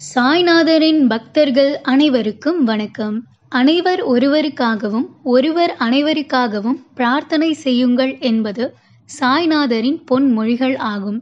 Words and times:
சாய்நாதரின் 0.00 1.06
பக்தர்கள் 1.06 1.80
அனைவருக்கும் 1.82 2.64
வணக்கம். 2.64 3.24
அனைவர் 3.48 4.06
ஒருவருக்காகவும் 4.08 5.06
ஒருவர் 5.22 5.76
அனைவருக்காகவும் 5.78 6.78
பிரார்த்தனை 6.94 7.52
செய்யுங்கள் 7.52 8.18
என்பது 8.20 8.74
சாய்நாதரின் 9.20 9.98
பொன்மொழிகள் 10.10 10.76
ஆகும். 10.76 11.18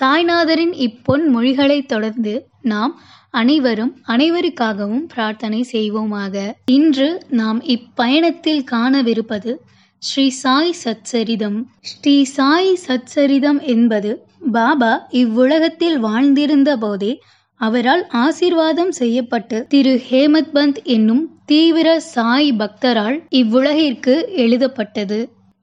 சாய்நாதரின் 0.00 0.74
இப்பொன்மொழிகளைத் 0.78 1.86
தொடர்ந்து 1.86 2.48
நாம் 2.62 3.00
அனைவரும் 3.30 3.92
அனைவருக்காகவும் 4.08 5.04
பிரார்த்தனை 5.14 5.66
செய்வோமாக. 5.72 6.52
இன்று 6.64 7.22
நாம் 7.28 7.62
இப்பயணத்தில் 7.62 8.64
காணவிருப்பது 8.64 9.54
ஸ்ரீ 9.98 10.28
சாய் 10.28 10.74
சச்சரிதம். 10.84 11.64
ஸ்ரீ 11.80 12.24
சாய் 12.24 12.78
சச்சரிதம் 12.86 13.62
என்பது 13.62 14.26
பாபா 14.52 15.06
இவ்வுலகத்தில் 15.10 15.98
வாழ்ந்திருந்த 15.98 16.76
போதே 16.76 17.22
அவரால் 17.62 18.02
ஆசீர்வாதம் 18.22 18.92
செய்யப்பட்டு 18.92 19.58
திரு 19.68 19.94
ஹேமத் 20.08 20.52
பந்த் 20.54 20.80
என்னும் 20.94 21.22
தீவிர 21.46 21.88
சாய் 22.14 22.50
பக்தரால் 22.52 23.18
இவ்வுலகிற்கு 23.34 24.14
எழுதப்பட்டது. 24.36 25.18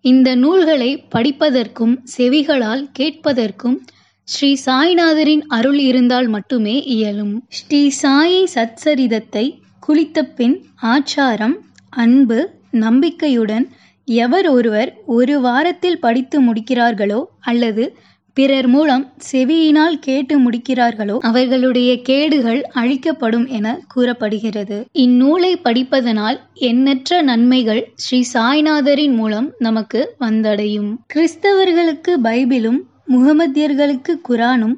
இந்த 0.06 0.30
நூல்களை 0.36 0.92
படிப்பதற்கும் 1.16 1.96
செவிகளால் 2.18 2.84
கேட்பதற்கும் 3.00 3.78
ஸ்ரீ 4.28 4.52
சாய்நாதரின் 4.66 5.44
அருள் 5.48 5.80
இருந்தால் 5.80 6.28
மட்டுமே 6.28 6.76
இயலும். 6.96 7.36
ஸ்ரீ 7.50 7.82
சாயி 8.02 8.42
சத்சரிதத்தை 8.56 9.46
குளித்த 9.88 10.22
பின் 10.36 10.58
ஆச்சாரம் 10.94 11.56
அன்பு 11.96 12.40
நம்பிக்கையுடன் 12.78 13.66
எவர் 14.08 14.48
ஒருவர் 14.48 14.90
ஒரு 15.16 15.36
வாரத்தில் 15.40 16.00
படித்து 16.00 16.38
முடிக்கிறார்களோ 16.42 17.20
அல்லது 17.42 17.84
பிறர் 18.40 18.68
மூலம் 18.68 19.14
செவியினால் 19.32 19.96
கேட்டு 20.00 20.36
முடிக்கிறார்களோ 20.40 21.16
அவர்களுடைய 21.20 22.02
கேடுகள் 22.02 22.62
அழிக்கப்படும் 22.72 23.48
என 23.48 23.80
கூறப்படுகிறது. 23.88 24.78
இந்நூலை 24.94 25.52
படிப்பதனால் 25.62 26.38
எண்ணற்ற 26.54 27.22
நன்மைகள் 27.22 27.82
ஸ்ரீ 27.96 28.20
சாய்நாதரின் 28.34 29.16
மூலம் 29.16 29.54
நமக்கு 29.58 30.16
வந்தடையும். 30.20 30.92
கிறிஸ்தவர்களுக்கு 31.14 32.14
பைபிளும் 32.24 32.80
முகமதியர்களுக்கு 33.08 34.16
குரானும் 34.30 34.78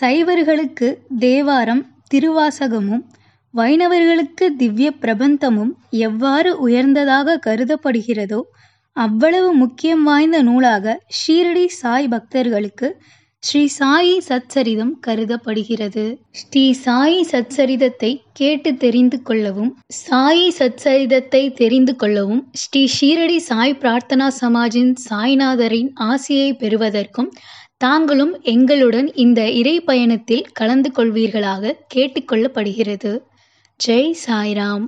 சைவர்களுக்கு 0.00 0.88
தேவாரம் 1.18 1.82
திருவாசகமும் 2.14 3.04
வைணவர்களுக்கு 3.54 4.56
திவ்ய 4.56 4.92
பிரபந்தமும் 5.02 5.72
எவ்வாறு 5.90 6.50
உயர்ந்ததாக 6.60 7.38
கருதப்படுகிறதோ 7.46 8.40
அவ்வளவு 8.96 9.48
முக்கியம் 9.52 10.02
வாய்ந்த 10.02 10.38
நூலாக 10.42 10.96
ஷீரடி 11.20 11.66
சாய் 11.80 12.08
பக்தர்களுக்கு 12.08 12.88
ஸ்ரீ 13.42 13.62
சாயி 13.78 14.14
சச்சரிதம் 14.28 14.92
கருதப்படுகிறது. 15.06 16.04
ஸ்ரீ 16.32 16.62
சாயி 16.84 17.18
சச்சரிதத்தை 17.32 18.10
கேட்டு 18.32 18.70
தெரிந்து 18.76 19.22
கொள்ளவும் 19.22 19.72
சாயி 19.88 20.46
சச்சரிதத்தை 20.58 21.42
தெரிந்து 21.52 21.94
கொள்ளவும் 21.96 22.42
ஸ்ரீ 22.54 22.82
ஷீரடி 22.96 23.38
சாய் 23.40 23.76
பிரார்த்தனா 23.78 24.28
சமாஜின் 24.40 24.94
சாய்நாதரின் 25.08 25.90
ஆசியை 26.08 26.48
பெறுவதற்கும் 26.56 27.30
தாங்களும் 27.76 28.34
எங்களுடன் 28.46 29.08
இந்த 29.16 29.40
இறை 29.50 29.76
பயணத்தில் 29.80 30.48
கலந்து 30.52 30.90
கொள்வீர்களாக 30.90 31.74
கேட்டுக்கொள்ளப்படுகிறது 31.94 33.12
ஜெய் 33.80 34.14
சாய்ராம். 34.26 34.86